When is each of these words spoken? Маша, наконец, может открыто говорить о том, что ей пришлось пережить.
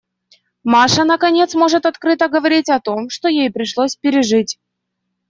Маша, 0.63 1.03
наконец, 1.03 1.53
может 1.53 1.85
открыто 1.85 2.27
говорить 2.27 2.69
о 2.71 2.79
том, 2.79 3.11
что 3.11 3.27
ей 3.27 3.51
пришлось 3.51 3.95
пережить. 3.95 4.57